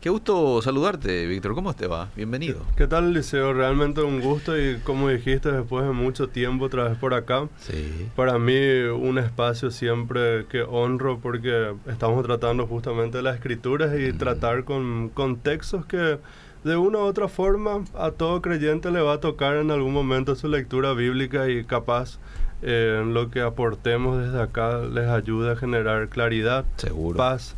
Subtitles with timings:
[0.00, 1.54] Qué gusto saludarte, Víctor.
[1.54, 2.08] ¿Cómo te va?
[2.16, 2.62] Bienvenido.
[2.74, 3.52] ¿Qué tal, Liceo?
[3.52, 7.48] Realmente un gusto y como dijiste, después de mucho tiempo otra vez por acá.
[7.58, 8.08] Sí.
[8.16, 8.56] Para mí
[8.94, 15.84] un espacio siempre que honro porque estamos tratando justamente las escrituras y tratar con contextos
[15.84, 16.18] que
[16.64, 20.34] de una u otra forma a todo creyente le va a tocar en algún momento
[20.34, 22.18] su lectura bíblica y capaz
[22.62, 27.18] eh, lo que aportemos desde acá les ayuda a generar claridad, Seguro.
[27.18, 27.54] paz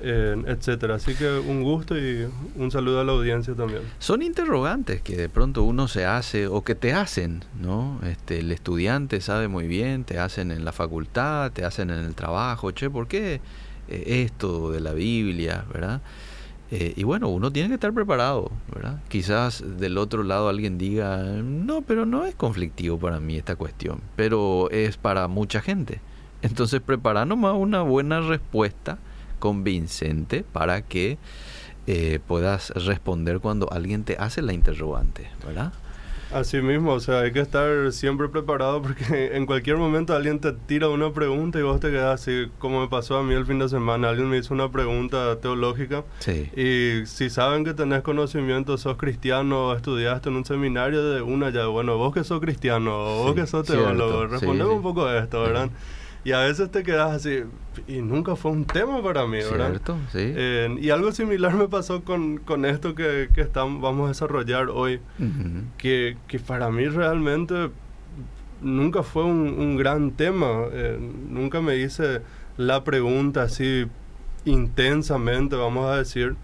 [0.00, 0.96] eh, etcétera.
[0.96, 3.82] Así que un gusto y un saludo a la audiencia también.
[3.98, 8.00] Son interrogantes que de pronto uno se hace o que te hacen, ¿no?
[8.04, 12.14] Este, el estudiante sabe muy bien, te hacen en la facultad, te hacen en el
[12.14, 13.40] trabajo, che, ¿por qué
[13.88, 16.00] eh, esto de la Biblia, verdad?
[16.70, 19.00] Eh, y bueno, uno tiene que estar preparado, ¿verdad?
[19.08, 24.00] Quizás del otro lado alguien diga, no, pero no es conflictivo para mí esta cuestión,
[24.16, 26.00] pero es para mucha gente.
[26.42, 28.98] Entonces prepara nomás una buena respuesta
[29.44, 31.18] convincente para que
[31.86, 35.70] eh, puedas responder cuando alguien te hace la interrogante, ¿verdad?
[36.32, 39.04] Así mismo, o sea, hay que estar siempre preparado porque
[39.36, 42.88] en cualquier momento alguien te tira una pregunta y vos te quedas así, como me
[42.88, 46.50] pasó a mí el fin de semana, alguien me hizo una pregunta teológica Sí.
[46.56, 51.66] y si saben que tenés conocimiento, sos cristiano, estudiaste en un seminario de una ya,
[51.66, 54.76] bueno, vos que sos cristiano, vos Sí, que sos teólogo, respondeme sí.
[54.76, 55.68] un poco de esto, ¿verdad?
[56.24, 57.42] Y a veces te quedas así,
[57.86, 59.68] y nunca fue un tema para mí, ¿verdad?
[59.70, 59.96] ¿Cierto?
[60.10, 60.20] Sí.
[60.20, 64.70] Eh, y algo similar me pasó con, con esto que, que estamos, vamos a desarrollar
[64.70, 65.00] hoy,
[65.76, 67.70] que, que para mí realmente
[68.62, 70.64] nunca fue un, un gran tema.
[70.72, 72.22] eh, nunca me hice
[72.56, 73.86] la pregunta así
[74.46, 76.36] intensamente, vamos a decir.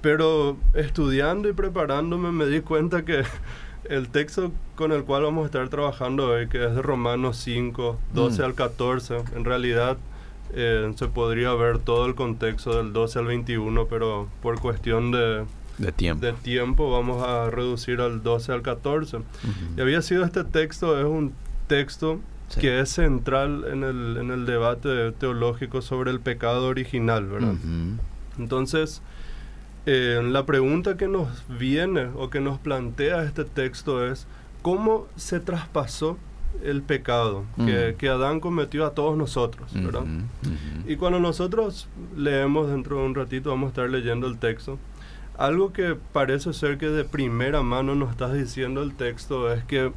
[0.00, 3.22] Pero estudiando y preparándome me di cuenta que
[3.84, 7.98] el texto con el cual vamos a estar trabajando hoy, que es de Romanos 5,
[8.14, 8.44] 12 Mm.
[8.44, 9.96] al 14, en realidad
[10.52, 15.44] eh, se podría ver todo el contexto del 12 al 21, pero por cuestión de,
[15.78, 16.26] De tiempo.
[16.26, 19.18] de tiempo vamos a reducir al 12 al 14.
[19.18, 19.24] Ujú.
[19.76, 21.32] Y había sido este texto, es un
[21.68, 22.60] texto Sí.
[22.62, 27.52] que es central en el, en el debate teológico sobre el pecado original, ¿verdad?
[27.52, 28.42] Ujú.
[28.42, 29.02] Entonces,
[29.86, 34.26] eh, la pregunta que nos viene o que nos plantea este texto es,
[34.62, 36.18] ¿cómo se traspasó
[36.64, 37.96] el pecado que, Mm.
[37.96, 39.72] que Adán cometió a todos nosotros?
[39.72, 40.02] ¿verdad?
[40.02, 40.10] Ujú.
[40.52, 40.90] Ujú.
[40.90, 44.78] Y cuando nosotros leemos, dentro de un ratito vamos a estar leyendo el texto,
[45.38, 49.90] algo que parece ser que de primera mano nos está diciendo el texto es que,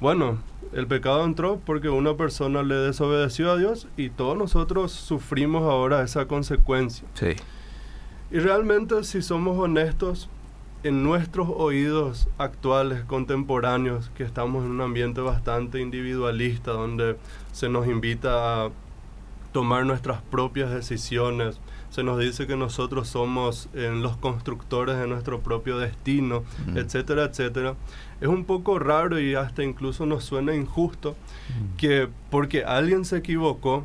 [0.00, 0.38] bueno,
[0.74, 6.02] el pecado entró porque una persona le desobedeció a Dios y todos nosotros sufrimos ahora
[6.02, 7.06] esa consecuencia.
[7.14, 7.28] Sí.
[8.34, 10.28] Y realmente, si somos honestos,
[10.82, 17.16] en nuestros oídos actuales, contemporáneos, que estamos en un ambiente bastante individualista, donde
[17.52, 18.70] se nos invita a
[19.52, 25.38] tomar nuestras propias decisiones, se nos dice que nosotros somos eh, los constructores de nuestro
[25.38, 26.42] propio destino,
[26.74, 27.76] etcétera, etcétera.
[28.20, 31.14] Es un poco raro y hasta incluso nos suena injusto
[31.76, 33.84] que porque alguien se equivocó,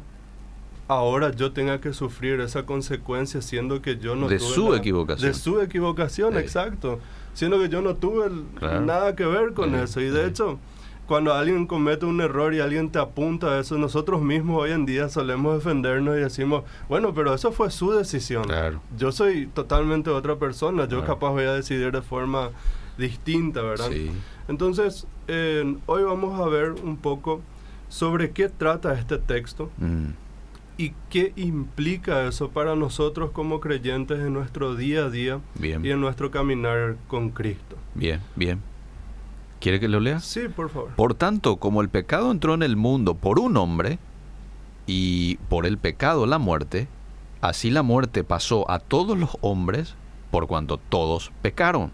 [0.89, 4.77] ahora yo tenga que sufrir esa consecuencia siendo que yo no De tuve su la-
[4.79, 5.27] equivocación.
[5.31, 6.39] De su equivocación, Sí.
[6.39, 7.00] exacto.
[7.33, 8.81] Siendo que yo no tuve el- Claro.
[8.81, 10.01] nada que ver con Sí, eso.
[10.01, 10.29] Y de sí.
[10.29, 10.59] hecho,
[11.05, 14.85] cuando alguien comete un error y alguien te apunta a eso, nosotros mismos hoy en
[14.85, 18.44] día solemos defendernos y decimos, bueno, pero eso fue su decisión.
[18.44, 18.81] Claro.
[18.97, 21.06] Yo soy totalmente otra persona, yo Claro.
[21.13, 22.50] capaz voy a decidir de forma
[22.97, 23.89] distinta, ¿verdad?
[23.91, 24.11] Sí.
[24.47, 27.41] Entonces, eh, hoy vamos a ver un poco
[27.89, 30.09] sobre qué trata este texto Mm.
[30.79, 35.85] Y qué implica eso para nosotros como creyentes en nuestro día a día Bien.
[35.85, 37.75] y en nuestro caminar con Cristo.
[37.95, 38.62] Bien, bien.
[39.59, 40.22] ¿Quiere que lo lea?
[40.22, 40.91] Sí, por favor.
[40.95, 44.00] Por tanto, como el pecado entró en el mundo por un hombre,
[44.88, 46.88] y por el pecado la muerte,
[47.41, 49.95] así la muerte pasó a todos los hombres,
[50.31, 51.91] por cuanto todos pecaron.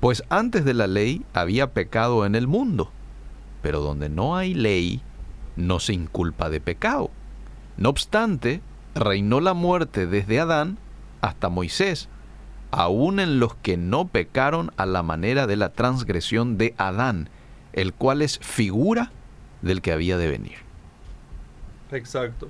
[0.00, 2.90] Pues antes de la ley había pecado en el mundo,
[3.62, 5.00] pero donde no hay ley,
[5.54, 7.10] no se inculpa de pecado.
[7.76, 8.60] No obstante,
[8.94, 10.78] reinó la muerte desde Adán
[11.20, 12.08] hasta Moisés,
[12.70, 17.28] aun en los que no pecaron a la manera de la transgresión de Adán,
[17.72, 19.10] el cual es figura
[19.62, 20.56] del que había de venir.
[21.92, 22.48] Exacto.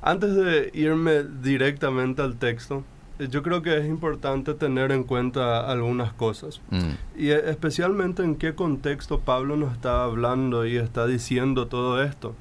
[0.00, 2.84] Antes de irme directamente al texto,
[3.18, 6.60] eh, yo creo que es importante tener en cuenta algunas cosas.
[6.70, 12.02] Mm, Y eh, especialmente en qué contexto Pablo nos está hablando y está diciendo todo
[12.02, 12.34] esto.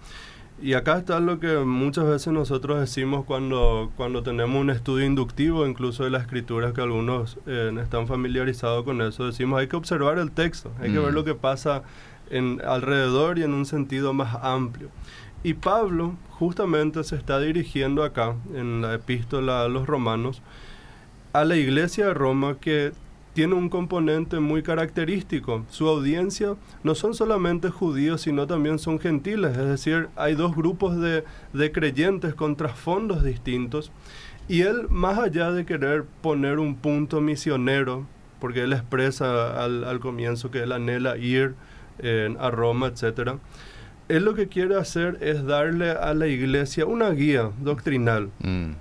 [0.61, 5.65] Y acá está lo que muchas veces nosotros decimos cuando, cuando tenemos un estudio inductivo,
[5.65, 9.25] incluso de la escritura, que algunos eh, están familiarizados con eso.
[9.25, 11.03] Decimos, hay que observar el texto, hay que Mm.
[11.05, 11.81] ver lo que pasa
[12.29, 14.89] en, alrededor y en un sentido más amplio.
[15.43, 20.43] Y Pablo justamente se está dirigiendo acá, en la epístola a los romanos,
[21.33, 22.91] a la iglesia de Roma que
[23.33, 25.63] tiene un componente muy característico.
[25.69, 30.99] Su audiencia no son solamente judíos, sino también son gentiles, es decir, hay dos grupos
[30.99, 31.23] de,
[31.53, 33.91] de creyentes con trasfondos distintos.
[34.49, 38.05] Y él, más allá de querer poner un punto misionero,
[38.41, 41.53] porque él expresa al, al comienzo que él anhela ir
[41.99, 43.33] eh, a Roma, etc.,
[44.09, 48.71] él lo que quiere hacer es darle a la iglesia una guía doctrinal Mm.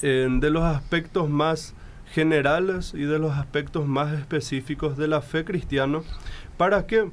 [0.00, 1.74] eh, de los aspectos más
[2.12, 6.00] generales y de los aspectos más específicos de la fe cristiana.
[6.56, 7.10] ¿Para qué?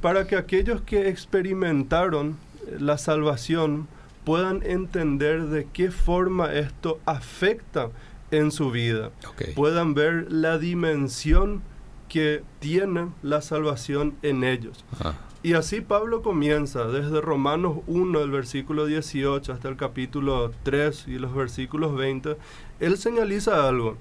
[0.00, 2.36] Para que aquellos que experimentaron
[2.66, 3.86] eh, la salvación
[4.24, 7.90] puedan entender de qué forma esto afecta
[8.30, 9.10] en su vida.
[9.54, 11.62] Puedan ver la dimensión
[12.08, 14.84] que tiene la salvación en ellos.
[15.00, 15.14] Ah.
[15.42, 21.18] Y así Pablo comienza desde Romanos 1, el versículo 18, hasta el capítulo 3 y
[21.18, 22.36] los versículos 20.
[22.80, 23.96] Él señaliza algo.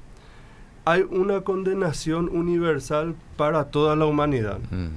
[0.88, 4.60] Hay una condenación universal para toda la humanidad.
[4.72, 4.88] Mm.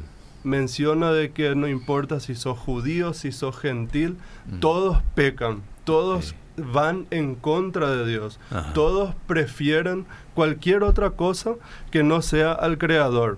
[0.49, 4.17] Menciona de que no importa si sos judío, si sos gentil,
[4.47, 4.61] Mm.
[4.61, 6.35] todos pecan, todos Sí.
[6.73, 8.73] van en contra de Dios, Ajá.
[8.73, 11.55] todos prefieren cualquier otra cosa
[11.91, 13.37] que no sea al Creador.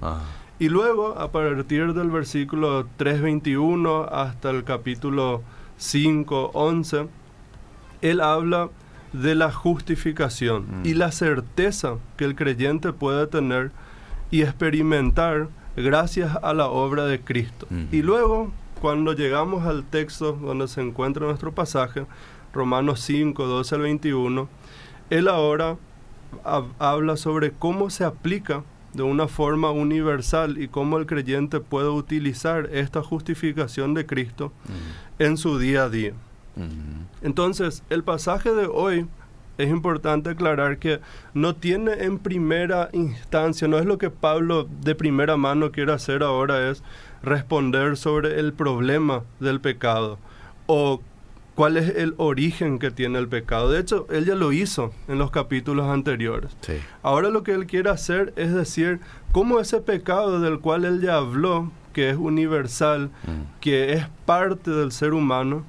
[0.59, 5.43] Y luego, a partir del versículo 3.21 hasta el capítulo
[5.79, 7.09] 5.11,
[8.03, 8.69] él habla
[9.13, 10.87] de la justificación Mm.
[10.87, 13.71] y la certeza que el creyente puede tener
[14.31, 17.67] y experimentar gracias a la obra de Cristo.
[17.71, 17.85] Mm.
[17.93, 22.07] Y luego, cuando llegamos al texto donde se encuentra nuestro pasaje,
[22.55, 24.49] Romanos 5, 12 al 21,
[25.11, 25.77] él ahora
[26.45, 28.63] hab- habla sobre cómo se aplica
[28.95, 35.23] de una forma universal y cómo el creyente puede utilizar esta justificación de Cristo Mm.
[35.23, 36.13] en su día a día.
[37.23, 39.07] Entonces, el pasaje de hoy
[39.59, 41.01] es importante aclarar que
[41.35, 46.23] no tiene en primera instancia, no es lo que Pablo de primera mano quiere hacer
[46.23, 46.83] ahora, es
[47.23, 50.19] responder sobre el problema del pecado
[50.67, 51.01] o
[51.55, 53.71] cuál es el origen que tiene el pecado.
[53.71, 56.57] De hecho, él ya lo hizo en los capítulos anteriores.
[56.63, 56.75] Sí.
[57.03, 59.01] Ahora lo que él quiere hacer es decir
[59.33, 63.61] cómo ese pecado del cual él ya habló, que es universal, Mm.
[63.61, 65.65] que es parte del ser humano,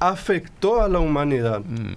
[0.00, 1.60] afectó a la humanidad.
[1.60, 1.94] Mm.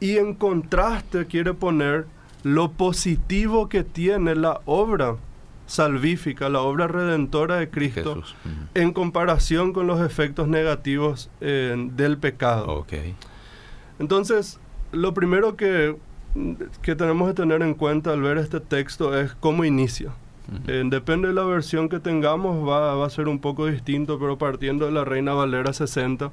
[0.00, 2.06] Y en contraste quiere poner
[2.42, 5.16] lo positivo que tiene la obra
[5.66, 8.36] salvífica, la obra redentora de Cristo, Jesús.
[8.44, 8.78] Mm.
[8.78, 12.84] en comparación con los efectos negativos eh, del pecado.
[13.98, 14.58] Entonces,
[14.90, 15.96] lo primero que,
[16.82, 20.12] que tenemos que tener en cuenta al ver este texto es cómo inicia.
[20.66, 24.36] Eh, depende de la versión que tengamos, va, va a ser un poco distinto, pero
[24.36, 26.30] partiendo de la Reina Valera 60,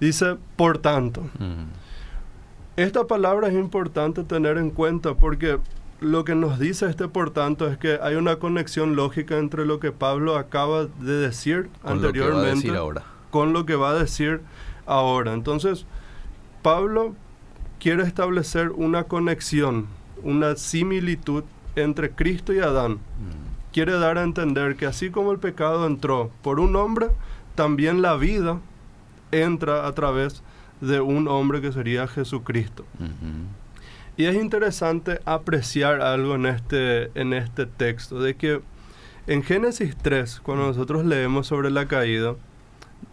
[0.00, 1.22] dice, por tanto.
[1.38, 1.64] Mm.
[2.76, 5.58] Esta palabra es importante tener en cuenta porque
[6.00, 9.80] lo que nos dice este por tanto es que hay una conexión lógica entre lo
[9.80, 13.02] que Pablo acaba de decir Con lo que va a anteriormente decir ahora.
[13.30, 14.40] con lo que va a decir
[14.86, 15.32] ahora.
[15.32, 15.86] Entonces,
[16.62, 17.14] Pablo
[17.80, 19.86] quiere establecer una conexión,
[20.22, 21.42] una similitud
[21.74, 22.92] entre Cristo y Adán.
[22.92, 23.72] Mm.
[23.72, 27.08] Quiere dar a entender que así como el pecado entró por un hombre,
[27.56, 28.60] también la vida
[29.32, 30.42] entra a través
[30.80, 32.84] de un hombre que sería Jesucristo.
[34.16, 38.60] Y es interesante apreciar algo en este, en este texto, de que
[39.26, 42.34] en Génesis 3, cuando nosotros leemos sobre la caída,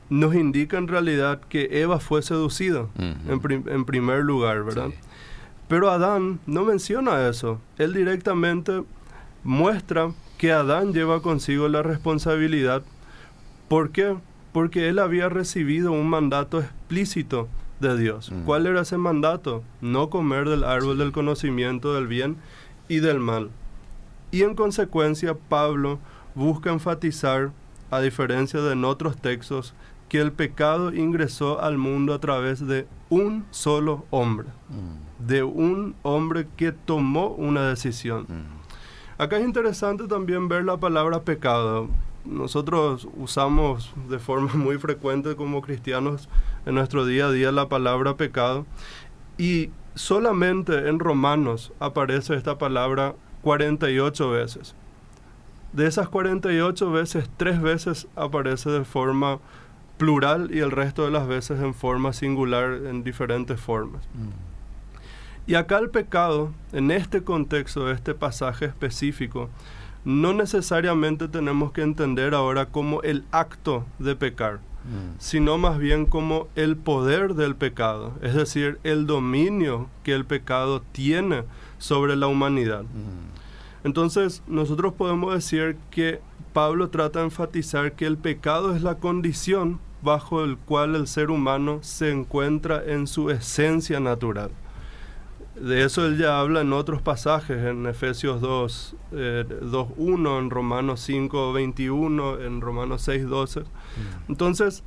[0.10, 4.88] nos indica en realidad que Eva fue seducida, en, prim- en primer lugar, ¿verdad?
[4.90, 4.96] Sí.
[5.68, 7.60] Pero Adán no menciona eso.
[7.78, 8.84] Él directamente
[9.44, 12.84] muestra que Adán lleva consigo la responsabilidad.
[13.68, 14.16] ¿Por qué?
[14.56, 17.50] Porque él había recibido un mandato explícito
[17.82, 18.32] de Dios.
[18.32, 18.44] Mm.
[18.46, 19.64] ¿Cuál era ese mandato?
[19.82, 22.38] No comer del árbol del conocimiento del bien
[22.88, 23.50] y del mal.
[24.32, 26.00] Y en consecuencia Pablo
[26.36, 27.52] busca enfatizar,
[27.92, 29.74] a diferencia de en otros textos,
[30.08, 35.28] que el pecado ingresó al mundo a través de un solo hombre Mm.
[35.28, 38.22] de un hombre que tomó una decisión.
[38.30, 39.22] Mm.
[39.22, 41.90] Acá es interesante también ver la palabra pecado.
[42.26, 46.30] Nosotros usamos de forma muy frecuente como cristianos
[46.66, 48.66] en nuestro día a día la palabra pecado
[49.38, 54.76] y solamente en Romanos aparece esta palabra 48 veces.
[55.74, 59.40] De esas 48 veces, tres veces aparece de forma
[59.98, 64.08] plural y el resto de las veces en forma singular en diferentes formas.
[64.14, 64.56] Mm.
[65.48, 69.50] Y acá el pecado, en este contexto, de este pasaje específico,
[70.06, 74.60] no necesariamente tenemos que entender ahora como el acto de pecar.
[74.86, 75.18] mm.
[75.18, 80.84] sino más bien como el poder del pecado, es decir, el dominio que el pecado
[80.92, 81.44] tiene
[81.80, 82.84] sobre la humanidad.
[82.84, 83.86] Mm.
[83.86, 86.20] Entonces, nosotros podemos decir que
[86.54, 91.30] Pablo trata de enfatizar que el pecado es la condición bajo el cual el ser
[91.32, 94.52] humano se encuentra en su esencia natural.
[95.60, 101.00] De eso él ya habla en otros pasajes, en Efesios 2, 2.1, eh, en Romanos
[101.02, 103.62] 5, 21, en Romanos 6, 12.
[103.62, 103.64] Mm.
[104.28, 104.84] Entonces,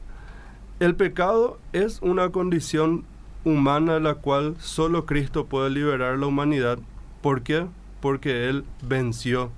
[0.79, 3.05] el pecado es una condición
[3.45, 6.79] humana de la cual solo Cristo puede liberar la humanidad.
[7.23, 7.67] ¿Por qué?
[8.01, 9.51] Porque Él venció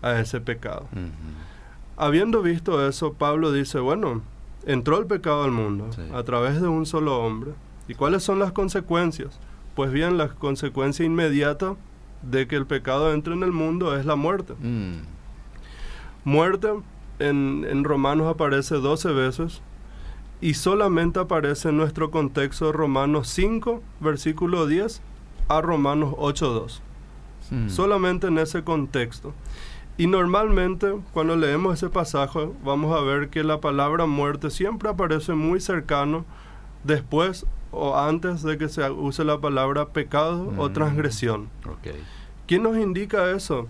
[0.00, 0.88] a ese pecado.
[1.96, 4.22] Habiendo visto eso, Pablo dice, bueno,
[4.64, 7.52] entró el pecado al mundo a través de un solo hombre.
[7.88, 9.38] ¿Y cuáles son las consecuencias?
[9.74, 11.76] Pues bien, la consecuencia inmediata
[12.22, 14.54] de que el pecado entre en el mundo es la muerte.
[14.54, 15.02] Mm.
[16.24, 16.68] Muerte
[17.18, 19.60] en, en, Romanos aparece 12 veces
[20.40, 25.00] y solamente aparece en nuestro contexto Romanos 5, versículo 10
[25.48, 26.82] a Romanos 8, 2.
[27.50, 27.68] Mm.
[27.68, 29.34] Solamente en ese contexto.
[29.98, 35.34] Y normalmente cuando leemos ese pasaje vamos a ver que la palabra muerte siempre aparece
[35.34, 36.24] muy cercano
[36.84, 40.72] después o antes de que se use la palabra pecado o mm.
[40.72, 41.48] transgresión.
[42.46, 43.66] ¿Quién nos indica eso?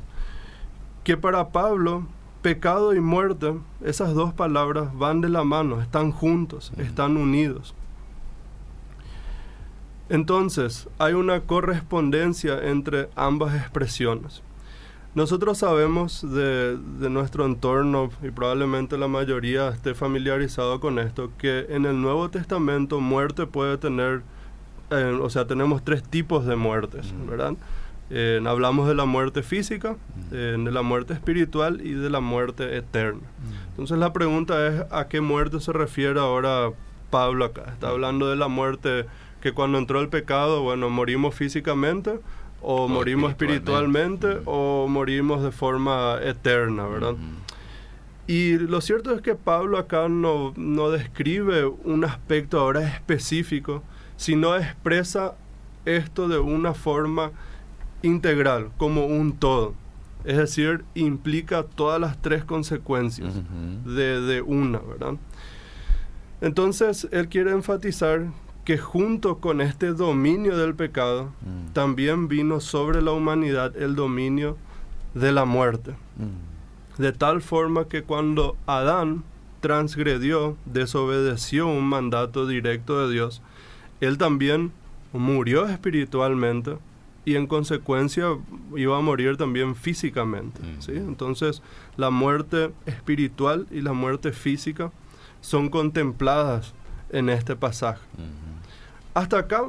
[1.04, 2.06] Que para Pablo,
[2.42, 6.80] pecado y muerte, esas dos palabras van de la mano, están juntos, mm.
[6.80, 7.74] están unidos.
[10.08, 14.42] Entonces, hay una correspondencia entre ambas expresiones.
[15.14, 16.78] Nosotros sabemos de,
[17.10, 22.98] nuestro entorno, y probablemente la mayoría esté familiarizado con esto, que en el Nuevo Testamento
[23.00, 24.22] muerte puede tener,
[24.90, 27.54] eh, o sea, tenemos tres tipos de muertes, ¿verdad?
[28.46, 29.96] hablamos de la muerte física,
[30.30, 33.22] de la muerte espiritual y de la muerte eterna.
[33.70, 36.72] Entonces la pregunta es, ¿a qué muerte se refiere ahora
[37.08, 37.64] Pablo acá?
[37.72, 39.06] Está hablando de la muerte
[39.40, 42.20] que cuando entró el pecado, bueno, morimos físicamente,
[42.62, 47.14] o, morimos espiritualmente, o morimos de forma eterna, ¿verdad?
[48.26, 53.82] Y lo cierto es que Pablo acá no, no describe un aspecto ahora específico,
[54.16, 55.34] sino expresa
[55.84, 57.32] esto de una forma
[58.02, 59.74] integral, como un todo.
[60.24, 63.34] Es decir, implica todas las tres consecuencias
[63.84, 65.14] de, de, una, ¿verdad?
[66.40, 68.26] Entonces, él quiere enfatizar
[68.64, 71.72] que junto con este dominio del pecado, mm.
[71.72, 74.56] también vino sobre la humanidad el dominio
[75.14, 75.92] de la muerte.
[76.16, 77.00] Mm.
[77.02, 79.24] De tal forma que cuando Adán
[79.60, 83.42] transgredió, desobedeció un mandato directo de Dios,
[84.00, 84.72] él también
[85.12, 86.76] murió espiritualmente
[87.24, 88.26] y en consecuencia
[88.76, 90.60] iba a morir también físicamente.
[90.62, 90.82] Mm.
[90.82, 90.92] ¿sí?
[90.92, 91.62] Entonces
[91.96, 94.92] la muerte espiritual y la muerte física
[95.40, 96.74] son contempladas
[97.10, 98.02] en este pasaje.
[99.14, 99.64] Hasta acá,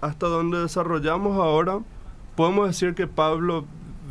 [0.00, 1.80] hasta donde desarrollamos ahora,
[2.36, 3.64] podemos decir que Pablo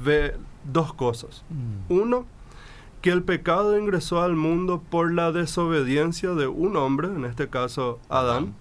[0.04, 1.44] ve dos cosas.
[1.50, 1.94] Mm.
[1.94, 2.26] Uno,
[3.02, 8.00] que el pecado ingresó al mundo por la desobediencia de un hombre, en este caso
[8.10, 8.54] Adán,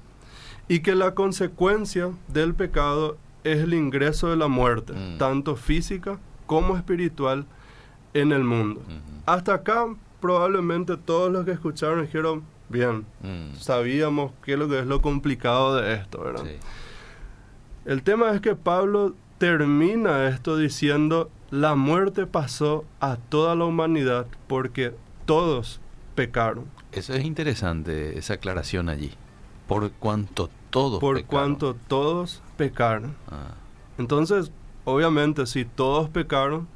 [0.69, 5.19] y que la consecuencia del pecado es el ingreso de la muerte, mm.
[5.19, 7.47] tanto física como espiritual,
[8.15, 8.83] en el mundo.
[9.27, 9.87] Hasta acá,
[10.21, 13.57] probablemente todos los que escucharon dijeron, bien, mm.
[13.57, 16.45] sabíamos qué es lo que es lo complicado de esto, ¿verdad?
[17.85, 24.27] El tema es que Pablo termina esto diciendo, la muerte pasó a toda la humanidad
[24.47, 24.95] porque
[25.27, 25.81] todos
[26.15, 26.67] pecaron.
[26.93, 29.13] Eso es interesante, esa aclaración allí.
[29.67, 33.15] Por cuanto todos Por cuanto todos pecaron.
[33.31, 33.55] Ah.
[33.99, 34.53] Entonces,
[34.85, 36.69] obviamente, si todos pecaron,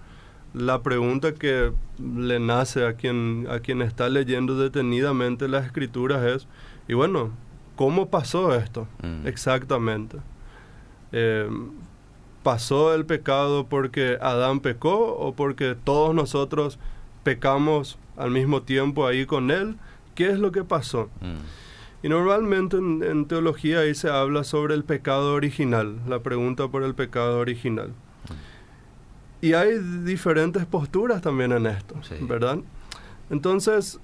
[0.57, 6.49] la pregunta que le nace a quien, a quien está leyendo detenidamente las escrituras es,
[6.89, 7.31] y bueno,
[7.77, 9.27] ¿cómo pasó esto mm.
[9.27, 10.17] exactamente?
[11.13, 11.47] Eh,
[12.43, 16.79] ¿Pasó el pecado porque Adán pecó o porque todos nosotros
[17.23, 19.77] pecamos al mismo tiempo ahí con él?
[20.15, 21.11] ¿Qué es lo que pasó?
[21.21, 22.07] Mm.
[22.07, 26.83] Y normalmente en, en, teología ahí se habla sobre el pecado original, la pregunta por
[26.83, 27.93] el pecado original.
[29.47, 32.59] Y hay diferentes posturas también en esto, ¿verdad?
[33.31, 34.01] Entonces,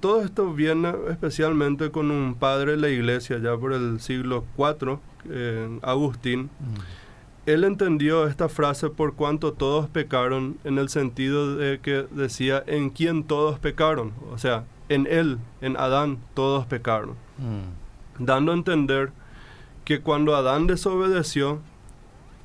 [0.00, 4.98] todo esto viene especialmente con un padre de la iglesia ya por el siglo IV,
[5.82, 6.50] Agustín.
[6.58, 7.46] Mm.
[7.46, 12.90] Él entendió esta frase por cuanto todos pecaron en el sentido de que decía en
[12.90, 17.10] quién todos pecaron, o sea, en él, en Adán, todos pecaron.
[17.38, 18.24] Mm.
[18.24, 19.12] Dando a entender
[19.84, 21.60] que cuando Adán desobedeció,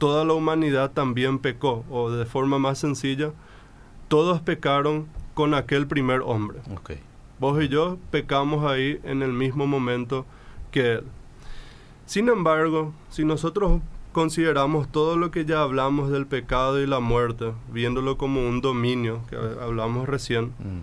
[0.04, 3.32] toda la humanidad también pecó, o de forma más sencilla,
[4.10, 6.60] todos pecaron con aquel primer hombre.
[7.40, 10.26] Vos y yo pecamos ahí en el mismo momento
[10.72, 11.04] que Él.
[12.06, 13.80] Sin embargo, si nosotros
[14.12, 19.22] consideramos todo lo que ya hablamos del pecado y la muerte, viéndolo como un dominio,
[19.30, 20.82] que hablamos recién, Mm.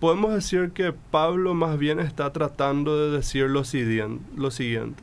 [0.00, 4.22] podemos decir que Pablo más bien está tratando de decir lo siguiente.
[4.36, 5.02] Lo siguiente.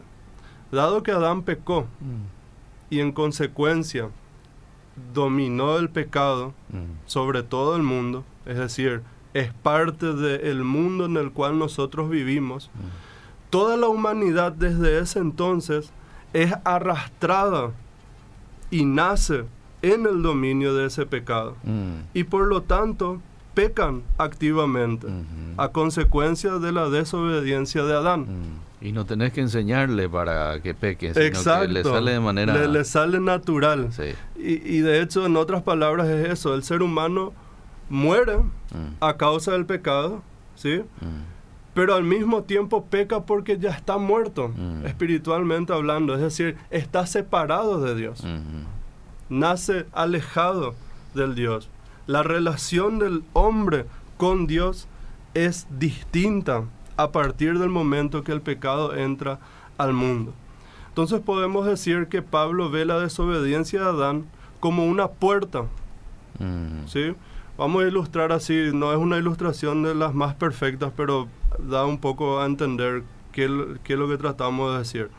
[0.72, 2.37] Dado que Adán pecó Mm.
[2.90, 4.10] Y en consecuencia
[5.14, 6.98] dominó el pecado Mm.
[7.06, 9.02] sobre todo el mundo, es decir,
[9.34, 12.80] es parte del mundo en el cual nosotros vivimos, Mm.
[13.50, 15.92] toda la humanidad desde ese entonces
[16.34, 17.72] es arrastrada
[18.72, 19.46] y nace
[19.82, 21.56] en el dominio de ese pecado.
[21.64, 22.00] Mm.
[22.14, 23.22] Y por lo tanto,
[23.58, 25.24] pecan activamente Ujú.
[25.58, 28.22] a consecuencia de la desobediencia de Adán.
[28.22, 28.86] Mm.
[28.86, 31.66] Y no tenés que enseñarle para que peque, sino Exacto.
[31.66, 32.54] que le sale de manera...
[32.54, 33.88] Le, le sale natural.
[33.92, 34.14] Sí.
[34.38, 36.54] Y, y de hecho, en otras palabras, es eso.
[36.54, 37.34] El ser humano
[37.90, 38.96] muere Mm.
[39.00, 40.22] a causa del pecado,
[40.56, 40.82] ¿sí?
[41.02, 41.24] Mm.
[41.74, 44.52] Pero al mismo tiempo peca porque ya está muerto,
[44.86, 46.14] espiritualmente hablando.
[46.16, 48.24] Es decir, está separado de Dios.
[49.30, 50.76] Nace alejado
[51.14, 51.70] del Dios.
[52.08, 53.86] La relación del hombre
[54.18, 54.88] con Dios
[55.34, 56.64] es distinta
[56.96, 59.40] a partir del momento que el pecado entra
[59.78, 60.34] al mundo.
[60.90, 64.26] Entonces podemos decir que Pablo ve la desobediencia de Adán
[64.60, 65.66] como una puerta
[66.40, 66.88] Mm.
[66.88, 67.16] ¿sí?
[67.58, 71.28] Vamos a ilustrar así, no es una ilustración de las más perfectas, pero
[71.60, 73.50] da un poco a entender qué,
[73.84, 75.10] qué es lo que tratamos de decir.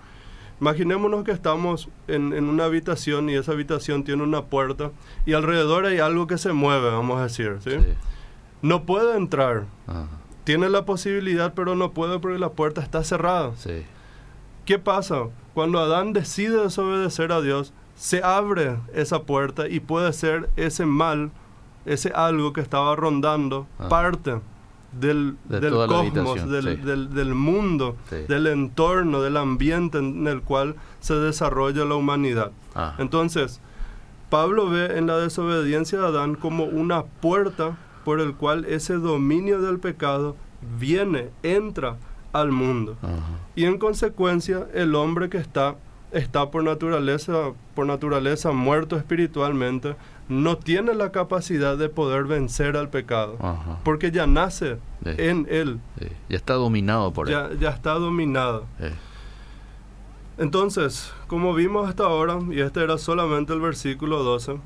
[0.61, 4.91] Imaginémonos que estamos en, en una habitación y esa habitación tiene una puerta
[5.25, 7.71] y alrededor hay algo que se mueve, vamos a decir, ¿sí?
[7.71, 7.95] Sí.
[8.61, 10.07] No puede entrar, Ajá.
[10.43, 13.53] tiene la posibilidad, pero no puede porque la puerta está cerrada.
[13.57, 13.85] Sí.
[14.65, 15.29] ¿Qué pasa?
[15.55, 21.31] Cuando Adán decide desobedecer a Dios, se abre esa puerta y puede ser ese mal,
[21.87, 24.41] ese algo que estaba rondando, parte
[24.93, 26.83] del, De cosmos, del, sí.
[26.83, 28.17] del- del mundo, Sí.
[28.29, 32.53] del entorno, del ambiente en el cual se desarrolla la humanidad.
[32.75, 32.95] Ajá.
[32.99, 33.61] Entonces,
[34.31, 39.61] Pablo ve en la desobediencia de Adán como una puerta por el cual ese dominio
[39.61, 40.37] del pecado
[40.79, 41.97] viene, entra
[42.33, 42.97] al mundo.
[43.57, 45.77] Y en consecuencia, el hombre que está
[46.13, 49.95] está por naturaleza por naturaleza muerto espiritualmente,
[50.29, 53.79] no tiene la capacidad de poder vencer al pecado, Ajá.
[53.85, 55.11] porque ya nace Sí.
[55.19, 56.09] en él, Sí.
[56.29, 57.33] Ya está dominado por él.
[57.35, 58.67] ya, ya está dominado.
[58.81, 58.87] Sí.
[60.39, 64.59] Entonces, como vimos hasta ahora, y este era solamente el versículo 12,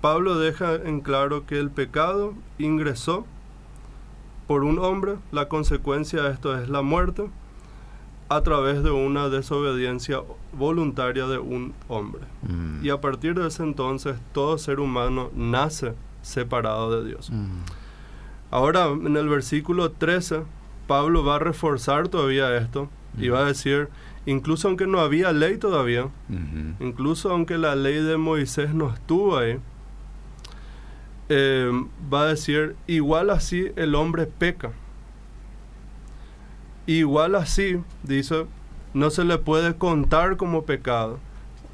[0.00, 3.26] Pablo deja en claro que el pecado ingresó
[4.46, 7.28] por un hombre, la consecuencia de esto es la muerte,
[8.28, 10.20] a través de una desobediencia
[10.52, 12.22] voluntaria de un hombre.
[12.42, 12.84] Mm.
[12.84, 17.30] Y a partir de ese entonces, todo ser humano nace separado de Dios.
[17.30, 17.60] Mm.
[18.50, 20.42] Ahora, en el versículo 13,
[20.86, 23.88] Pablo va a reforzar todavía esto y va a decir,
[24.24, 26.84] incluso aunque no había ley todavía, Ujú.
[26.84, 29.58] incluso aunque la ley de Moisés no estuvo ahí,
[31.28, 31.70] eh,
[32.12, 34.72] va a decir, igual así el hombre peca.
[36.86, 38.46] Igual así, dice,
[38.94, 41.18] no se le puede contar como pecado.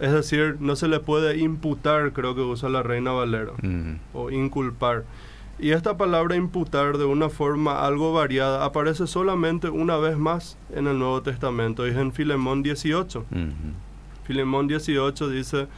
[0.01, 3.96] Es decir, no se le puede imputar, creo que usa la reina Valera Mm.
[4.14, 5.05] o inculpar.
[5.59, 10.88] Y esta palabra imputar de una forma algo variada aparece solamente una vez más en
[10.88, 13.20] el Nuevo Testamento, es en Filemón 18.
[13.31, 13.53] Ujú.
[14.25, 15.68] Filemón 18 dice,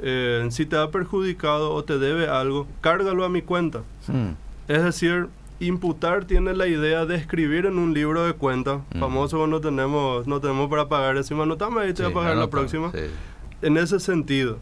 [0.00, 3.82] eh, si te ha perjudicado o te debe algo, cárgalo a mi cuenta.
[4.08, 4.30] Mm.
[4.66, 5.28] Es decir,
[5.60, 9.00] imputar tiene la idea de escribir en un libro de cuentas, Mm.
[9.00, 12.48] famoso cuando tenemos, no tenemos para pagar, decimos, anotame ahí, te Sí, a pagar la
[12.48, 12.98] próxima sí.
[13.62, 14.58] en ese sentido.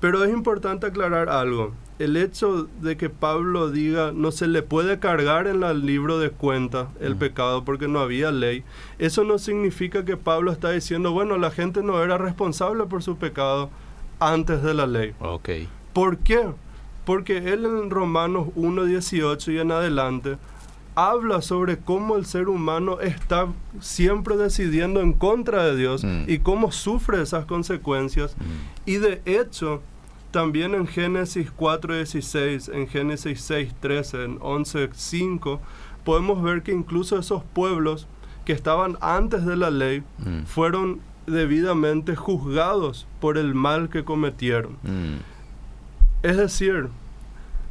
[0.00, 1.72] Pero es importante aclarar algo.
[1.98, 6.28] El hecho de que Pablo diga no se le puede cargar en el libro de
[6.30, 7.18] cuentas el Mm.
[7.18, 8.64] pecado porque no había ley,
[8.98, 13.16] eso no significa que Pablo está diciendo, bueno, la gente no era responsable por su
[13.16, 13.70] pecado
[14.20, 15.14] antes de la ley.
[15.20, 15.48] Ok.
[15.92, 16.40] ¿Por qué?
[17.04, 20.36] Porque él en Romanos 1.18 y en adelante
[20.96, 23.48] habla sobre cómo el ser humano está
[23.80, 26.24] siempre decidiendo en contra de Dios Mm.
[26.28, 28.36] y cómo sufre esas consecuencias.
[28.38, 28.90] Mm.
[28.90, 29.82] Y de hecho,
[30.30, 35.58] también en Génesis 4.16, en Génesis 6.13, en 11.5,
[36.04, 38.06] podemos ver que incluso esos pueblos
[38.44, 40.44] que estaban antes de la ley Mm.
[40.46, 44.76] fueron debidamente juzgados por el mal que cometieron.
[46.24, 46.88] Es decir,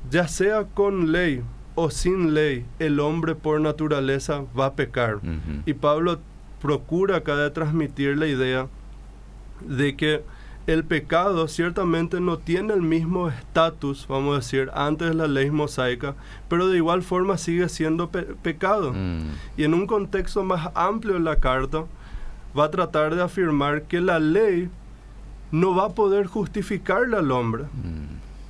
[0.10, 1.42] ya sea con ley
[1.76, 5.20] o sin ley, el hombre por naturaleza va a pecar.
[5.66, 6.20] Y Pablo
[6.62, 8.68] procura acá de transmitir la idea
[9.68, 10.24] de que
[10.68, 15.52] el pecado ciertamente no tiene el mismo estatus, vamos a decir, antes de la ley
[15.52, 16.16] mosaica,
[16.48, 18.94] pero de igual forma sigue siendo pe- pecado.
[18.94, 19.30] Mm.
[19.58, 21.84] Y en un contexto más amplio de la carta,
[22.58, 24.70] va a tratar de afirmar que la ley
[25.52, 27.64] no va a poder justificarle al hombre.
[27.64, 28.03] Mm.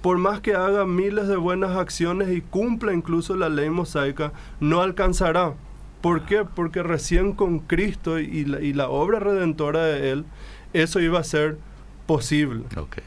[0.03, 4.81] Por más que haga miles de buenas acciones y cumpla incluso la ley mosaica, no
[4.81, 5.53] alcanzará.
[6.01, 6.43] ¿Por qué?
[6.45, 10.25] Porque recién con Cristo y la, y la obra redentora de Él,
[10.73, 11.57] eso iba a ser
[12.05, 12.65] posible.
[12.77, 12.97] Ok.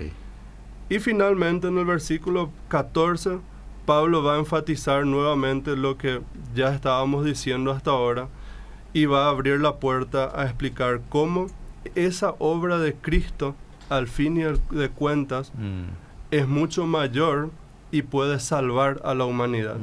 [0.89, 3.39] Y finalmente en el versículo 14,
[3.85, 6.23] Pablo va a enfatizar nuevamente lo que
[6.55, 8.29] ya estábamos diciendo hasta ahora
[8.95, 11.49] y va a abrir la puerta a explicar cómo
[11.95, 13.55] esa obra de Cristo,
[13.91, 16.06] al fin y al- de cuentas, Mm.
[16.31, 17.51] Es mucho mayor
[17.91, 19.77] y puede salvar a la humanidad.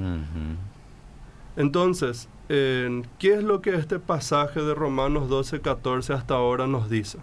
[1.56, 6.90] Entonces, eh, ¿qué es lo que este pasaje de Romanos 12, 14 hasta ahora nos
[6.90, 7.20] dice?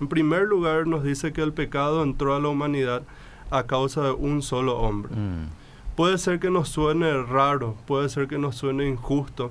[0.00, 3.02] En primer lugar, nos dice que el pecado entró a la humanidad
[3.50, 5.14] a causa de un solo hombre.
[5.14, 5.48] Mm.
[5.96, 9.50] Puede ser que nos suene raro, puede ser que nos suene injusto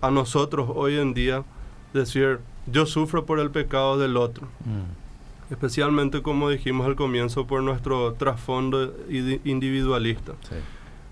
[0.00, 1.44] a nosotros hoy en día
[1.92, 4.46] decir, yo sufro por el pecado del otro.
[4.64, 5.05] Mm.
[5.50, 10.32] Especialmente como dijimos al comienzo por nuestro trasfondo indi- individualista.
[10.48, 10.56] Sí.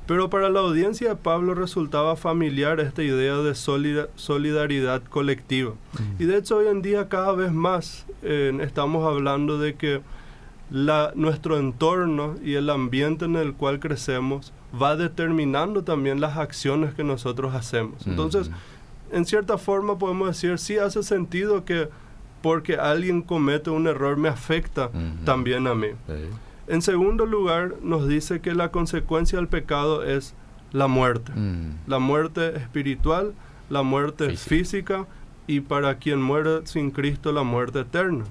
[0.06, 5.72] Pero para la audiencia de Pablo resultaba familiar esta idea de solida- solidaridad colectiva.
[6.18, 6.22] Mm.
[6.22, 10.02] Y de hecho hoy en día cada vez más eh, estamos hablando de que
[10.70, 16.94] la, nuestro entorno y el ambiente en el cual crecemos va determinando también las acciones
[16.94, 18.06] que nosotros hacemos.
[18.06, 18.50] Entonces,
[19.12, 21.88] en cierta forma podemos decir, sí hace sentido que
[22.44, 24.90] porque alguien comete un error me afecta
[25.24, 25.88] también a mí.
[26.06, 26.12] Sí.
[26.66, 30.34] En segundo lugar, nos dice que la consecuencia del pecado es
[30.70, 31.32] la muerte.
[31.34, 31.78] Mm.
[31.86, 33.32] La muerte espiritual,
[33.70, 34.48] la muerte Física.
[34.48, 35.06] física
[35.46, 38.24] y para quien muere sin Cristo la muerte eterna.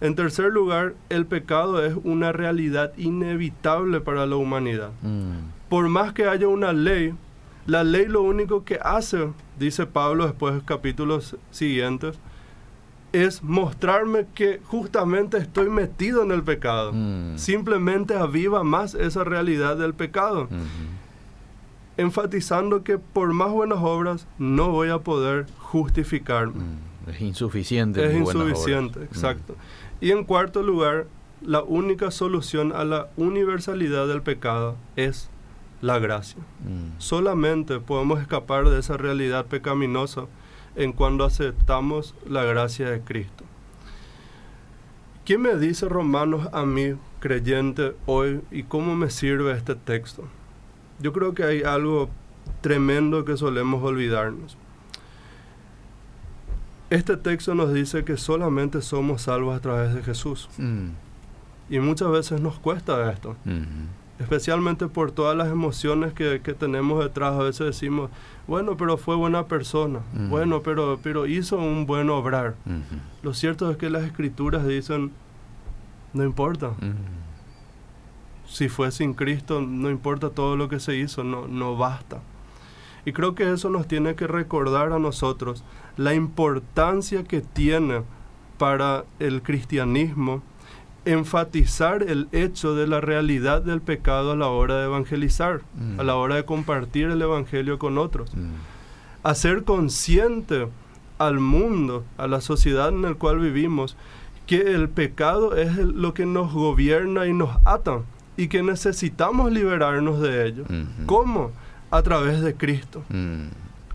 [0.00, 4.92] En tercer lugar, el pecado es una realidad inevitable para la humanidad.
[5.02, 5.50] Mm.
[5.68, 7.12] Por más que haya una ley,
[7.66, 12.18] la ley lo único que hace, dice Pablo después de los capítulos siguientes,
[13.12, 16.92] es mostrarme que justamente estoy metido en el pecado.
[16.92, 17.38] Mm.
[17.38, 20.48] Simplemente aviva más esa realidad del pecado,
[21.96, 26.62] enfatizando que por más buenas obras no voy a poder justificarme.
[26.62, 27.10] Mm.
[27.10, 28.04] Es insuficiente.
[28.04, 28.34] Es obras.
[28.34, 29.04] insuficiente, Mm.
[29.04, 29.56] exacto.
[30.00, 31.06] Y en cuarto lugar,
[31.40, 35.30] la única solución a la universalidad del pecado es
[35.80, 36.40] la gracia.
[36.64, 36.98] Mm.
[36.98, 40.24] Solamente podemos escapar de esa realidad pecaminosa
[40.76, 43.44] en cuando aceptamos la gracia de Cristo.
[45.24, 50.24] ¿Qué me dice Romanos a mí, creyente, hoy y cómo me sirve este texto?
[51.00, 52.08] Yo creo que hay algo
[52.60, 54.56] tremendo que solemos olvidarnos.
[56.90, 60.48] Este texto nos dice que solamente somos salvos a través de Jesús.
[60.58, 60.90] Mm.
[61.68, 64.05] Y muchas veces nos cuesta esto Mhm.
[64.18, 67.34] Especialmente por todas las emociones que, que tenemos detrás.
[67.34, 68.10] A veces decimos,
[68.46, 72.54] bueno, pero fue buena persona, bueno, pero, pero hizo un buen obrar.
[73.22, 75.12] Lo cierto es que las escrituras dicen,
[76.12, 76.72] no importa,
[78.46, 82.20] si fue sin Cristo, no importa todo lo que se hizo, no, no basta.
[83.04, 85.62] Y creo que eso nos tiene que recordar a nosotros
[85.96, 88.02] la importancia que tiene
[88.58, 90.42] para el cristianismo
[91.06, 96.00] enfatizar el hecho de la realidad del pecado a la hora de evangelizar, Mm.
[96.00, 98.34] a la hora de compartir el evangelio con otros.
[98.34, 98.50] Mm.
[99.22, 100.68] Hacer consciente
[101.18, 103.96] al mundo, a la sociedad en la cual vivimos,
[104.46, 108.00] que el pecado es el- lo que nos gobierna y nos ata
[108.36, 110.64] y que necesitamos liberarnos de ello.
[110.64, 111.06] Ujú.
[111.06, 111.50] ¿Cómo?
[111.90, 113.02] A través de Cristo.
[113.08, 113.46] Mm.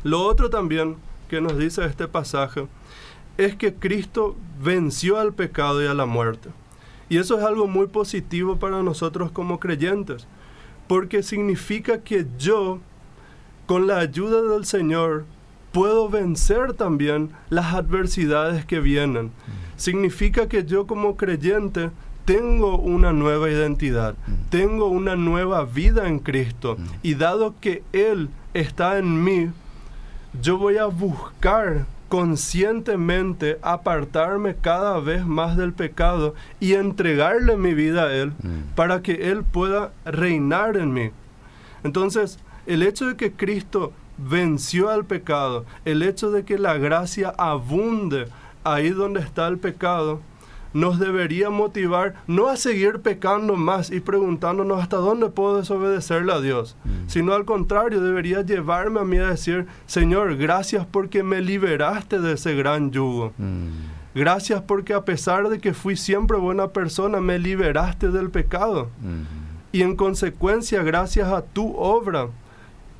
[0.04, 0.96] Lo otro también
[1.30, 2.68] que nos dice este pasaje
[3.38, 6.50] es que Cristo venció al pecado y a la muerte.
[7.12, 10.28] Y eso es algo muy positivo para nosotros como creyentes,
[10.88, 12.80] porque significa que yo,
[13.66, 15.26] con la ayuda del Señor,
[15.74, 19.32] puedo vencer también las adversidades que vienen.
[19.76, 21.92] Significa que yo como creyente
[22.24, 24.32] tengo una nueva identidad, Mm.
[24.50, 26.78] tengo una nueva vida en Cristo.
[26.80, 26.84] Mm.
[27.04, 29.50] Y dado que Él está en mí,
[30.42, 38.04] yo voy a buscar conscientemente apartarme cada vez más del pecado y entregarle mi vida
[38.04, 38.74] a Él Mm.
[38.76, 41.12] para que Él pueda reinar en mí.
[41.84, 47.34] Entonces, el hecho de que Cristo venció al pecado, el hecho de que la gracia
[47.38, 48.28] abunde
[48.64, 50.20] ahí donde está el pecado,
[50.74, 56.40] nos debería motivar no a seguir pecando más y preguntándonos hasta dónde puedo desobedecerle a
[56.42, 56.90] Dios, Mm.
[57.08, 62.34] sino al contrario, debería llevarme a mí a decir, Señor, gracias porque me liberaste de
[62.34, 63.34] ese gran yugo.
[63.38, 63.68] Mm.
[64.14, 68.90] Gracias porque a pesar de que fui siempre buena persona, me liberaste del pecado.
[69.72, 72.28] Y en consecuencia, gracias a tu obra,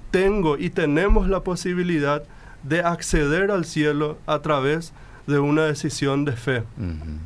[0.10, 2.24] tengo y tenemos la posibilidad
[2.64, 4.96] de acceder al cielo a través de
[5.40, 6.64] una decisión de fe,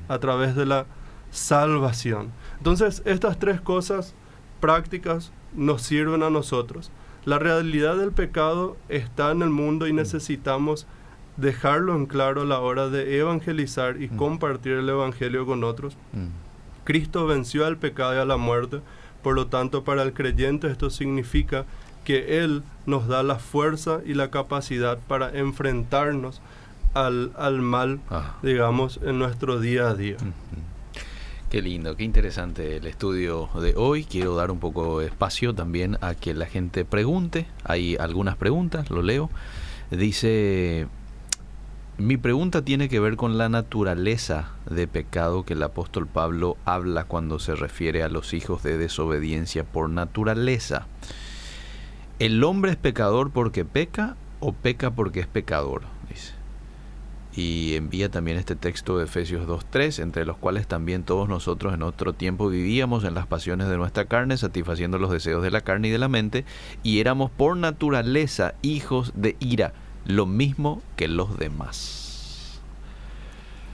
[0.08, 0.86] a través de la
[1.32, 2.32] salvación.
[2.58, 4.14] Entonces, estas tres cosas
[4.60, 6.92] prácticas nos sirven a nosotros.
[7.26, 9.96] La realidad del pecado está en el mundo y mm.
[9.96, 10.88] necesitamos
[11.38, 14.18] dejarlo en claro a la hora de evangelizar y mm.
[14.18, 15.98] compartir el Evangelio con otros.
[16.14, 16.28] Mm.
[16.84, 18.82] Cristo venció al pecado y a la muerte,
[19.24, 21.66] por lo tanto para el creyente esto significa
[22.04, 26.42] que Él nos da la fuerza y la capacidad para enfrentarnos
[26.96, 28.38] al, mal, ah.
[28.42, 30.18] digamos, en nuestro día a día.
[31.50, 34.04] Qué lindo, qué interesante el estudio de hoy.
[34.04, 37.48] Quiero dar un poco de espacio también a que la gente pregunte.
[37.64, 39.30] Hay algunas preguntas, lo leo.
[39.92, 40.88] Dice,
[41.98, 47.04] mi pregunta tiene que ver con la naturaleza de pecado que el apóstol Pablo habla
[47.04, 50.88] cuando se refiere a los hijos de desobediencia por naturaleza.
[52.20, 55.84] ¿El hombre es pecador porque peca o peca porque es pecador?
[57.36, 61.84] Y envía también este texto de Efesios 2.3, entre los cuales también todos nosotros en
[61.84, 65.90] otro tiempo vivíamos en las pasiones de nuestra carne, satisfaciendo los deseos de la carne
[65.90, 66.46] y de la mente,
[66.82, 69.74] y éramos por naturaleza hijos de ira,
[70.06, 72.62] lo mismo que los demás.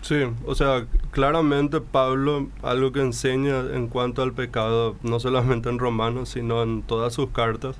[0.02, 5.78] Sí, o sea, claramente Pablo algo que enseña en cuanto al pecado, no solamente en
[5.78, 7.76] Romanos, sino en todas sus cartas,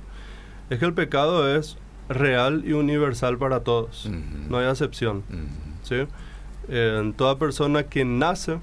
[0.70, 1.76] es que el pecado es
[2.08, 4.08] real y universal para todos,
[4.48, 5.24] no hay excepción.
[5.82, 6.06] ¿Sí?
[7.16, 8.58] toda persona que nace,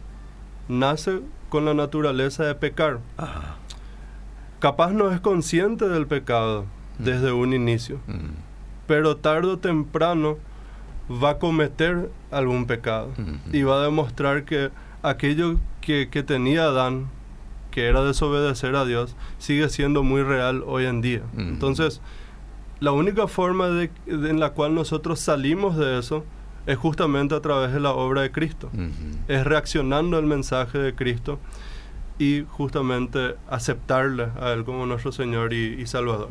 [0.67, 2.99] nace con la naturaleza de pecar.
[4.59, 6.65] Capaz no es consciente del pecado
[6.99, 7.03] mm.
[7.03, 8.31] desde un inicio, mm.
[8.87, 10.37] pero tarde o temprano
[11.09, 13.55] va a cometer algún pecado mm-hmm.
[13.55, 14.69] y va a demostrar que
[15.01, 17.07] aquello que, tenía Adán,
[17.71, 21.23] que era desobedecer a Dios, sigue siendo muy real hoy en día.
[21.35, 21.99] Entonces,
[22.79, 26.23] la única forma de, en la cual nosotros salimos de eso
[26.69, 28.69] es justamente a través de la obra de Cristo.
[29.27, 31.39] Es reaccionando al mensaje de Cristo
[32.19, 36.29] y justamente aceptarle a Él como nuestro Señor y, Salvador.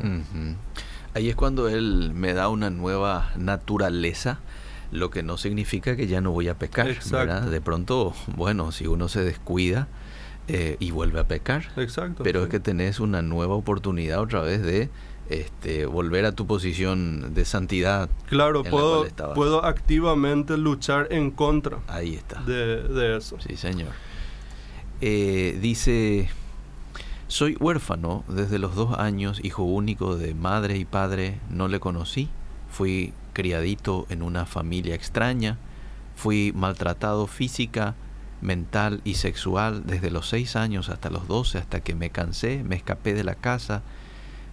[1.13, 4.39] Ahí es cuando Él me da una nueva naturaleza,
[4.93, 6.87] lo que no significa que ya no voy a pecar.
[6.87, 9.89] De pronto, bueno, si uno se descuida
[10.47, 11.65] eh, y vuelve a pecar.
[11.75, 12.23] Exacto.
[12.23, 14.89] Pero es que tenés una nueva oportunidad otra vez de
[15.29, 18.09] este, volver a tu posición de santidad.
[18.27, 21.79] Claro, puedo, puedo activamente luchar en contra.
[21.87, 22.41] Ahí está.
[22.41, 23.37] De, eso.
[23.39, 23.89] Sí, señor.
[25.01, 26.29] Eh, dice,
[27.27, 32.27] soy huérfano desde los dos años, hijo único de madre y padre, no le conocí,
[32.69, 35.57] fui criadito en una familia extraña,
[36.15, 37.95] fui maltratado física,
[38.41, 42.75] mental y sexual desde los seis años hasta los doce, hasta que me cansé, me
[42.75, 43.83] escapé de la casa,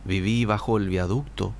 [0.07, 1.53] Viví bajo el viaducto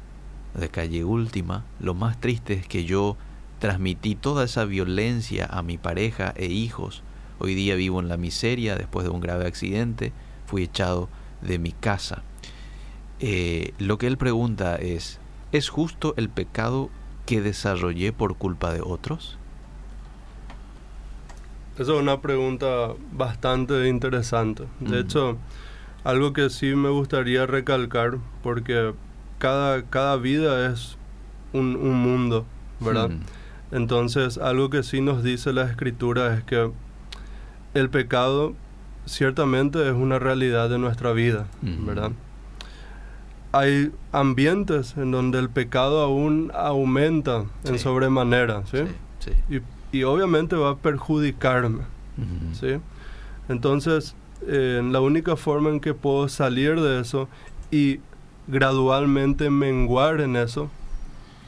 [0.55, 1.65] de calle última.
[1.81, 3.17] Lo más triste es que yo
[3.59, 7.03] transmití toda esa violencia a mi pareja e hijos.
[7.41, 10.13] Hoy día vivo en la miseria después de un grave accidente.
[10.47, 11.09] Fui echado
[11.43, 12.23] de mi casa.
[13.19, 15.19] Eh, lo que él pregunta es,
[15.51, 16.89] ¿es justo el pecado
[17.25, 19.39] que desarrollé por culpa de otros?
[21.75, 24.65] Esa es una pregunta bastante interesante.
[24.81, 25.37] De hecho,
[26.07, 28.95] algo que sí me gustaría recalcar, porque
[29.39, 30.97] cada, cada vida es
[31.53, 32.47] un, mundo,
[32.79, 33.11] ¿verdad?
[33.11, 33.75] Hmm.
[33.75, 36.71] Entonces, algo que sí nos dice la escritura es que
[37.75, 38.55] el pecado
[39.05, 41.87] ciertamente es una realidad de nuestra vida, hmm.
[41.87, 42.13] ¿verdad?
[43.51, 48.85] Hay ambientes en donde el pecado aún aumenta en sobremanera, ¿sí?
[49.51, 49.61] Y,
[49.97, 51.83] y, obviamente va a perjudicarme,
[52.17, 52.55] hmm.
[52.55, 52.77] ¿sí?
[53.49, 54.15] Entonces,
[54.47, 57.29] eh, la única forma en que puedo salir de eso
[57.71, 58.01] y
[58.47, 60.71] gradualmente menguar en eso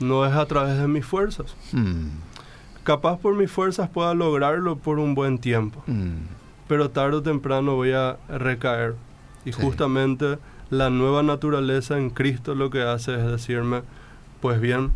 [0.00, 1.56] no es a través de mis fuerzas.
[1.72, 2.08] Hmm.
[2.84, 6.26] Capaz por mis fuerzas pueda lograrlo por un buen tiempo, hmm.
[6.66, 8.94] pero tarde o temprano voy a recaer.
[9.44, 10.38] Y justamente
[10.70, 13.82] la nueva naturaleza en Cristo lo que hace es decirme,
[14.40, 14.92] pues bien,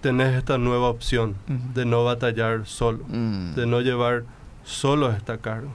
[0.00, 1.74] tenés esta nueva opción hmm.
[1.74, 4.24] de no batallar solo, de no llevar
[4.64, 5.70] solo esta carga.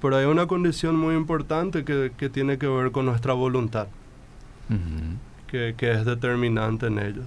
[0.00, 3.88] Pero hay una condición muy importante que, tiene que ver con nuestra voluntad,
[5.46, 7.22] que, es determinante en ello.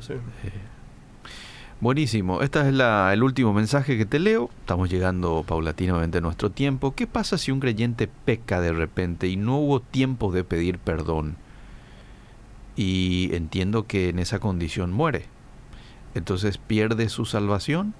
[1.79, 4.49] Buenísimo, este es la, el último mensaje que te leo.
[4.61, 6.95] Estamos llegando paulatinamente a nuestro tiempo.
[6.95, 11.35] ¿Qué pasa si un creyente peca de repente y no hubo tiempo de pedir perdón?
[12.75, 15.25] Y entiendo que en esa condición muere.
[16.15, 17.93] Entonces pierde su salvación.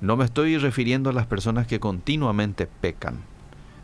[0.00, 3.27] no me estoy refiriendo a las personas que continuamente pecan.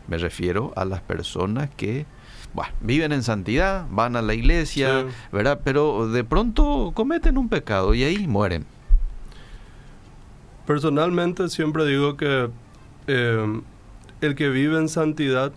[0.07, 2.05] Me refiero a las personas que
[2.53, 5.07] bueno, viven en santidad, van a la iglesia, Sí.
[5.33, 5.59] ¿verdad?
[5.63, 8.65] Pero de pronto cometen un pecado y ahí mueren.
[10.65, 12.49] Personalmente siempre digo que
[13.07, 13.61] eh,
[14.21, 15.51] el que vive en santidad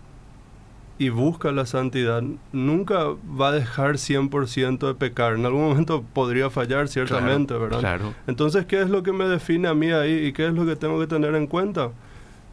[0.99, 3.05] y busca la santidad nunca
[3.39, 5.33] va a dejar 100% de pecar.
[5.35, 7.79] En algún momento podría fallar, ciertamente, Claro, ¿verdad?
[7.79, 8.13] Claro.
[8.27, 10.75] Entonces, ¿qué es lo que me define a mí ahí y qué es lo que
[10.75, 11.91] tengo que tener en cuenta?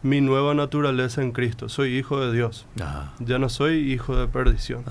[0.06, 1.68] Mi nueva naturaleza en Cristo.
[1.68, 2.64] Soy hijo de Dios.
[3.18, 4.84] Ya no soy hijo de perdición.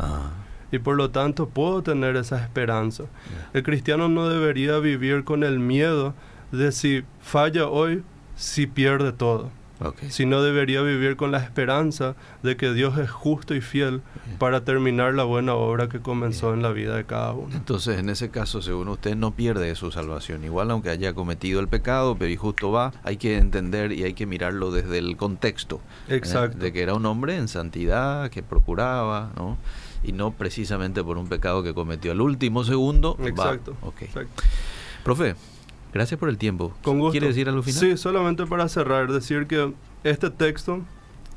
[0.73, 3.05] Y por lo tanto puedo tener esa esperanza.
[3.53, 6.13] El cristiano no debería vivir con el miedo
[6.51, 8.03] de si falla hoy,
[8.35, 9.51] si pierde todo.
[9.79, 10.03] Ok.
[10.09, 14.37] Sino debería vivir con la esperanza de que Dios es justo y fiel Bien.
[14.37, 17.53] para terminar la buena obra que comenzó en la vida de cada uno.
[17.55, 20.43] Entonces, en ese caso, según usted, no pierde su salvación.
[20.43, 24.13] Igual, aunque haya cometido el pecado, pero y justo va, hay que entender y hay
[24.13, 25.81] que mirarlo desde el contexto.
[26.07, 26.15] ¿eh?
[26.15, 26.57] Exacto.
[26.57, 29.57] De que era un hombre en santidad, que procuraba, ¿no?
[30.03, 33.17] Y no precisamente por un pecado que cometió al último segundo.
[33.19, 33.27] va.
[33.27, 33.75] Exacto.
[33.81, 34.03] Ok.
[34.03, 34.43] Exacto.
[35.03, 35.35] Profe,
[35.95, 36.73] gracias por el tiempo.
[36.83, 37.11] Con gusto.
[37.13, 37.79] ¿Quiere decir algo final?
[37.79, 40.81] Sí, solamente para cerrar, decir que este texto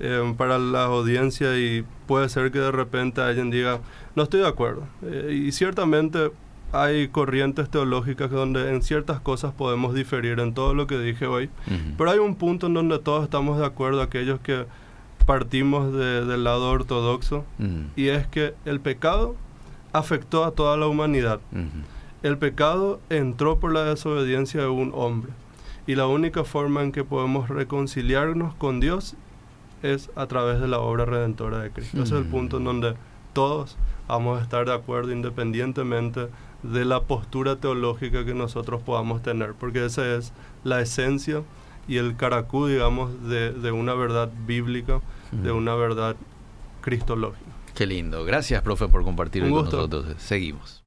[0.01, 3.81] eh, para la audiencia y puede ser que de repente alguien diga,
[4.15, 4.83] no estoy de acuerdo.
[5.03, 6.31] Eh, y ciertamente
[6.73, 11.47] hay corrientes teológicas donde en ciertas cosas podemos diferir en todo lo que dije hoy,
[11.67, 11.95] Ujú.
[11.97, 14.67] pero hay un punto en donde todos estamos de acuerdo, aquellos que
[15.25, 17.85] partimos de- del lado ortodoxo, Ujú.
[17.97, 19.35] y es que el pecado
[19.93, 21.41] afectó a toda la humanidad.
[21.53, 21.65] Ujú.
[22.23, 25.33] El pecado entró por la desobediencia de un hombre.
[25.87, 29.15] Y la única forma en que podemos reconciliarnos con Dios
[29.83, 32.03] es a través de la obra redentora de Cristo.
[32.03, 32.31] Ese es el Mm.
[32.31, 32.95] punto en donde
[33.33, 33.77] todos
[34.09, 36.29] vamos a estar de acuerdo independientemente
[36.63, 40.33] de la postura teológica que nosotros podamos tener, porque esa es
[40.65, 41.43] la esencia
[41.87, 45.01] y el caracú, digamos, de, de una verdad bíblica,
[45.31, 46.17] de una verdad
[46.83, 47.45] cristológica.
[47.75, 48.25] Qué lindo.
[48.25, 50.07] Gracias, profe, por compartir con nosotros.
[50.19, 50.77] Seguimos.